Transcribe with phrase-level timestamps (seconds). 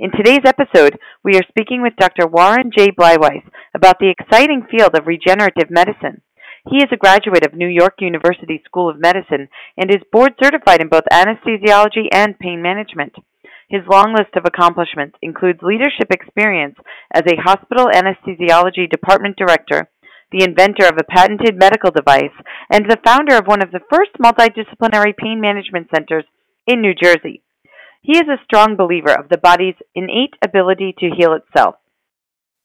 [0.00, 2.26] In today's episode, we are speaking with Dr.
[2.26, 2.90] Warren J.
[2.90, 3.46] Bleiweiss
[3.76, 6.20] about the exciting field of regenerative medicine.
[6.68, 10.80] He is a graduate of New York University School of Medicine and is board certified
[10.80, 13.14] in both anesthesiology and pain management.
[13.68, 16.74] His long list of accomplishments includes leadership experience
[17.14, 19.88] as a hospital anesthesiology department director,
[20.32, 22.34] the inventor of a patented medical device,
[22.68, 26.24] and the founder of one of the first multidisciplinary pain management centers
[26.66, 27.44] in New Jersey.
[28.04, 31.76] He is a strong believer of the body's innate ability to heal itself.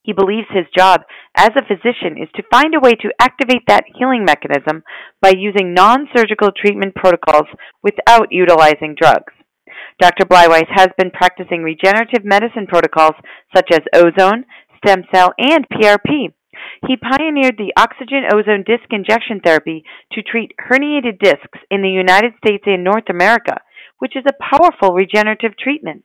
[0.03, 1.01] He believes his job
[1.37, 4.83] as a physician is to find a way to activate that healing mechanism
[5.21, 7.47] by using non surgical treatment protocols
[7.81, 9.31] without utilizing drugs.
[10.01, 10.25] Dr.
[10.25, 13.15] Bleiweiss has been practicing regenerative medicine protocols
[13.55, 14.43] such as ozone,
[14.83, 16.33] stem cell, and PRP.
[16.85, 22.33] He pioneered the oxygen ozone disc injection therapy to treat herniated discs in the United
[22.43, 23.61] States and North America
[23.99, 26.03] which is a powerful regenerative treatment.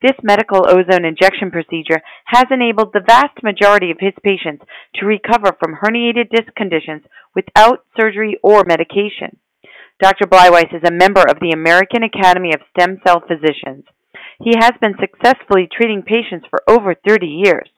[0.00, 4.64] This medical ozone injection procedure has enabled the vast majority of his patients
[4.96, 7.02] to recover from herniated disc conditions
[7.36, 9.38] without surgery or medication.
[10.00, 10.26] Dr.
[10.26, 13.84] Bleiweiss is a member of the American Academy of Stem Cell Physicians.
[14.42, 17.68] He has been successfully treating patients for over 30 years.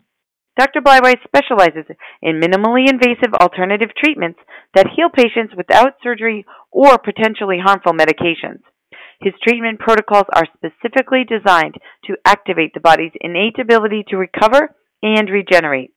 [0.59, 0.81] Dr.
[0.81, 1.85] Bleiweiss specializes
[2.23, 4.39] in minimally invasive alternative treatments
[4.75, 8.63] that heal patients without surgery or potentially harmful medications.
[9.21, 11.77] His treatment protocols are specifically designed
[12.07, 15.93] to activate the body's innate ability to recover and regenerate.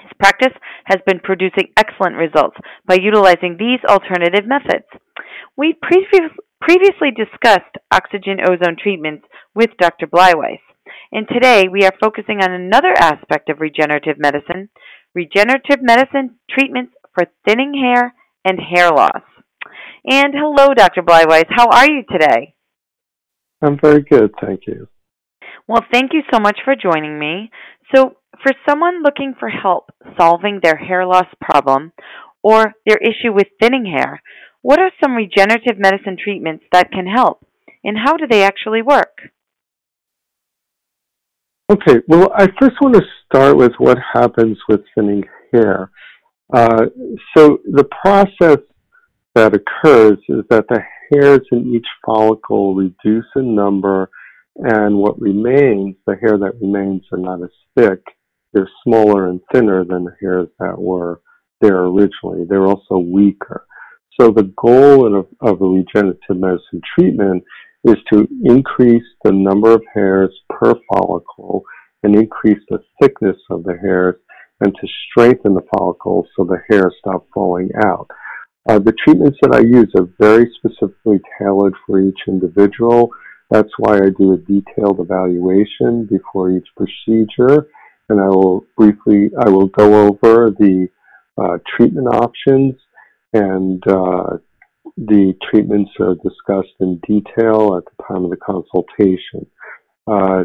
[0.00, 0.52] His practice
[0.84, 4.86] has been producing excellent results by utilizing these alternative methods.
[5.56, 6.30] We previous,
[6.60, 10.06] previously discussed oxygen ozone treatments with Dr.
[10.06, 10.60] Bleiweiss,
[11.12, 14.68] and today we are focusing on another aspect of regenerative medicine
[15.16, 18.14] regenerative medicine treatments for thinning hair
[18.44, 19.22] and hair loss.
[20.06, 21.02] And hello, Dr.
[21.02, 21.46] Bleiweiss.
[21.50, 22.54] How are you today?
[23.60, 24.86] I'm very good, thank you.
[25.66, 27.50] Well, thank you so much for joining me.
[27.92, 31.92] So, for someone looking for help solving their hair loss problem
[32.42, 34.22] or their issue with thinning hair,
[34.62, 37.44] what are some regenerative medicine treatments that can help,
[37.82, 39.18] and how do they actually work?
[41.68, 45.90] Okay, well, I first want to start with what happens with thinning hair.
[46.54, 46.86] Uh,
[47.36, 48.58] so, the process
[49.36, 50.80] that occurs is that the
[51.12, 54.08] hairs in each follicle reduce in number,
[54.56, 58.00] and what remains, the hair that remains, are not as thick.
[58.54, 61.20] They're smaller and thinner than the hairs that were
[61.60, 62.46] there originally.
[62.48, 63.66] They're also weaker.
[64.18, 67.44] So the goal of, of a regenerative medicine treatment
[67.84, 71.62] is to increase the number of hairs per follicle
[72.02, 74.16] and increase the thickness of the hairs
[74.60, 78.08] and to strengthen the follicles so the hairs stop falling out.
[78.68, 83.10] Uh, the treatments that I use are very specifically tailored for each individual.
[83.50, 87.68] That's why I do a detailed evaluation before each procedure,
[88.08, 90.88] and I will briefly I will go over the
[91.38, 92.74] uh, treatment options
[93.32, 94.38] and uh,
[94.96, 99.46] the treatments are discussed in detail at the time of the consultation.
[100.06, 100.44] Uh,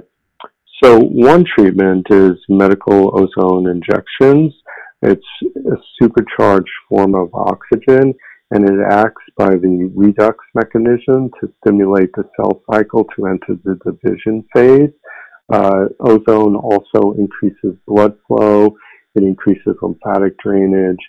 [0.83, 4.53] so one treatment is medical ozone injections.
[5.01, 8.13] It's a supercharged form of oxygen
[8.51, 13.79] and it acts by the redox mechanism to stimulate the cell cycle to enter the
[13.85, 14.91] division phase.
[15.51, 18.75] Uh, ozone also increases blood flow,
[19.15, 20.99] it increases lymphatic drainage,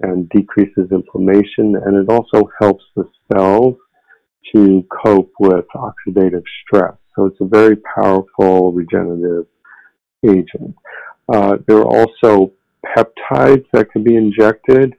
[0.00, 3.76] and decreases inflammation, and it also helps the cells
[4.54, 6.94] to cope with oxidative stress.
[7.14, 9.46] So it's a very powerful regenerative
[10.24, 10.74] agent.
[11.32, 12.52] Uh, there are also
[12.84, 14.94] peptides that can be injected.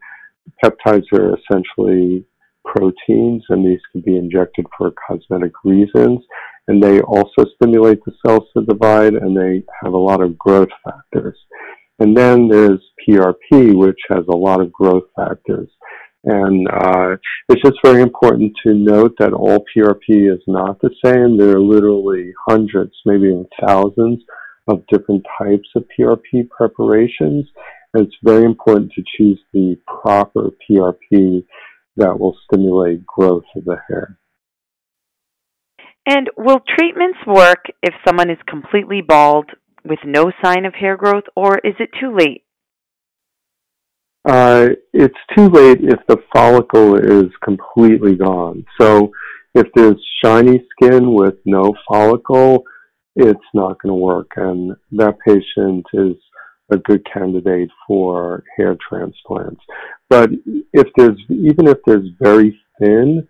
[0.63, 2.25] Peptides are essentially
[2.65, 6.19] proteins, and these can be injected for cosmetic reasons.
[6.67, 10.69] And they also stimulate the cells to divide, and they have a lot of growth
[10.83, 11.37] factors.
[11.99, 15.69] And then there's PRP, which has a lot of growth factors.
[16.25, 17.15] And uh,
[17.47, 21.37] it's just very important to note that all PRP is not the same.
[21.37, 24.23] There are literally hundreds, maybe even thousands
[24.67, 27.47] of different types of PRP preparations
[27.93, 31.45] it's very important to choose the proper PRP
[31.95, 34.17] that will stimulate growth of the hair.
[36.05, 39.49] And will treatments work if someone is completely bald
[39.83, 42.43] with no sign of hair growth, or is it too late?
[44.27, 48.65] Uh, it's too late if the follicle is completely gone.
[48.79, 49.11] So
[49.55, 52.63] if there's shiny skin with no follicle,
[53.17, 54.31] it's not going to work.
[54.35, 56.15] And that patient is
[56.71, 59.61] a good candidate for hair transplants.
[60.09, 60.29] But
[60.73, 63.27] if there's, even if there's very thin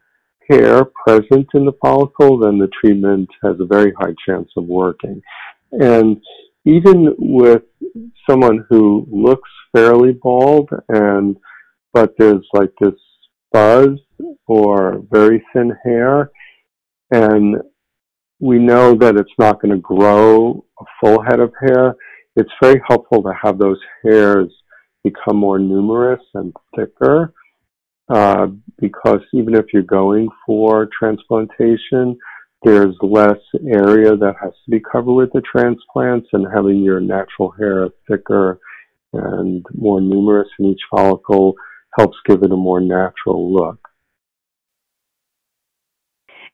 [0.49, 5.21] hair present in the follicle, then the treatment has a very high chance of working.
[5.71, 6.21] And
[6.65, 7.63] even with
[8.29, 11.37] someone who looks fairly bald and
[11.93, 12.93] but there's like this
[13.53, 13.99] fuzz
[14.45, 16.29] or very thin hair
[17.11, 17.55] and
[18.39, 21.95] we know that it's not going to grow a full head of hair
[22.35, 24.51] it's very helpful to have those hairs
[25.03, 27.33] become more numerous and thicker
[28.09, 28.47] uh,
[28.79, 32.17] because even if you're going for transplantation
[32.63, 33.37] there's less
[33.71, 38.59] area that has to be covered with the transplants and having your natural hair thicker
[39.13, 41.55] and more numerous in each follicle
[41.97, 43.79] helps give it a more natural look.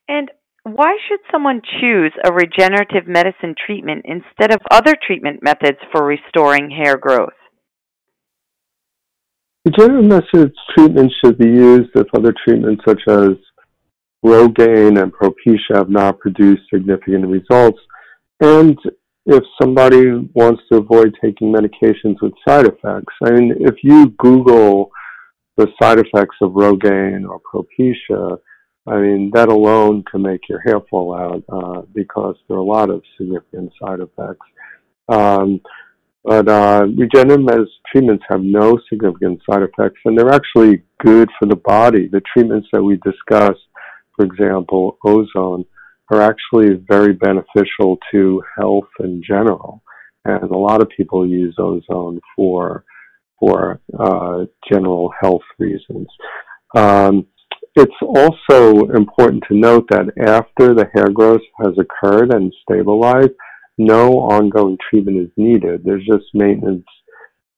[0.08, 0.30] And
[0.64, 6.70] why should someone choose a regenerative medicine treatment instead of other treatment methods for restoring
[6.70, 7.34] hair growth?
[9.66, 13.30] Regenerative medicine treatment should be used if other treatments such as
[14.24, 17.78] Rogaine and Propecia have not produced significant results,
[18.40, 18.78] and
[19.26, 23.12] if somebody wants to avoid taking medications with side effects.
[23.22, 24.90] I mean, if you Google
[25.56, 28.38] the side effects of Rogaine or Propecia,
[28.86, 32.64] I mean, that alone can make your hair fall out uh, because there are a
[32.64, 34.46] lot of significant side effects.
[35.08, 35.60] Um,
[36.22, 41.56] but uh, regenerative treatments have no significant side effects, and they're actually good for the
[41.56, 42.08] body.
[42.08, 43.60] The treatments that we discussed,
[44.16, 45.64] for example, ozone,
[46.10, 49.82] are actually very beneficial to health in general.
[50.26, 52.84] And a lot of people use ozone for
[53.38, 56.06] for uh, general health reasons.
[56.74, 57.26] Um,
[57.74, 63.32] it's also important to note that after the hair growth has occurred and stabilized,
[63.78, 65.82] no ongoing treatment is needed.
[65.84, 66.84] There's just maintenance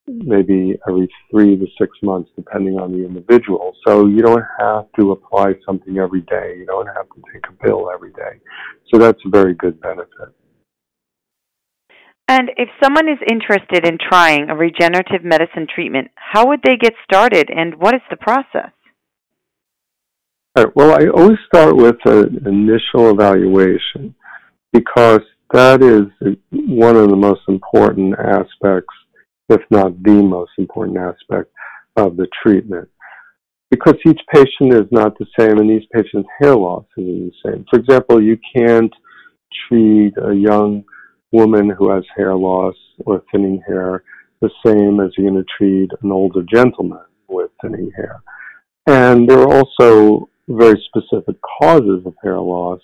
[0.09, 3.75] maybe every three to six months, depending on the individual.
[3.87, 6.57] So you don't have to apply something every day.
[6.59, 8.41] You don't have to take a pill every day.
[8.93, 10.35] So that's a very good benefit.
[12.29, 16.95] And if someone is interested in trying a regenerative medicine treatment, how would they get
[17.05, 18.73] started and what is the process?
[20.57, 24.15] Right, well, I always start with an initial evaluation
[24.73, 25.21] because
[25.53, 26.07] that is
[26.51, 28.95] one of the most important aspects
[29.51, 31.53] if not the most important aspect
[31.97, 32.89] of the treatment.
[33.71, 37.67] Because each patient is not the same and each patient's hair loss isn't the same.
[37.69, 38.93] For example, you can't
[39.69, 40.85] treat a young
[41.33, 44.03] woman who has hair loss or thinning hair
[44.41, 48.23] the same as you're going to treat an older gentleman with thinning hair.
[48.87, 52.81] And there are also very specific causes of hair loss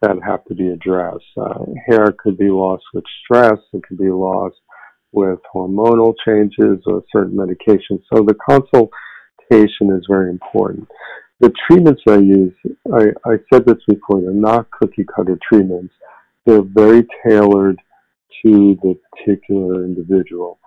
[0.00, 1.24] that have to be addressed.
[1.36, 4.56] Uh, hair could be lost with stress, it could be lost
[5.12, 8.02] with hormonal changes or certain medications.
[8.12, 10.88] So the consultation is very important.
[11.40, 12.54] The treatments I use,
[12.92, 15.94] I, I said this before, they're not cookie cutter treatments.
[16.46, 17.78] They're very tailored
[18.44, 20.58] to the particular individual.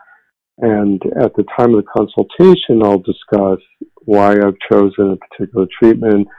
[0.59, 3.59] And at the time of the consultation, I'll discuss
[4.07, 6.29] why I've chosen a particular treatment,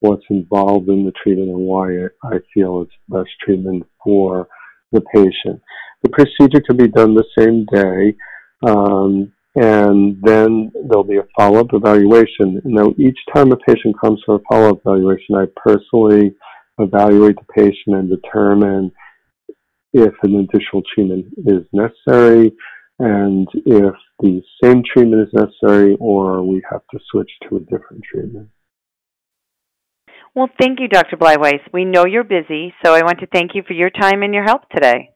[0.00, 4.48] what's involved in the treatment, and why I feel it's the best treatment for
[4.92, 5.60] the patient.
[6.02, 8.16] The procedure can be done the same day,
[8.66, 12.62] um, and then there'll be a follow-up evaluation.
[12.64, 16.34] Now, each time a patient comes for a follow-up evaluation, I personally
[16.78, 18.90] evaluate the patient and determine
[19.92, 22.54] if an additional treatment is necessary
[22.98, 28.02] and if the same treatment is necessary or we have to switch to a different
[28.02, 28.48] treatment.
[30.34, 31.16] Well, thank you, Dr.
[31.16, 31.60] Bleiweiss.
[31.72, 34.44] We know you're busy, so I want to thank you for your time and your
[34.44, 35.14] help today.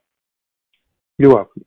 [1.19, 1.65] You're welcome.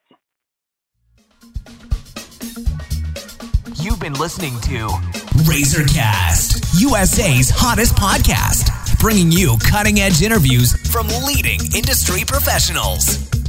[3.77, 4.89] You've been listening to
[5.45, 13.44] Razorcast, USA's hottest podcast, bringing you cutting edge interviews from leading industry professionals.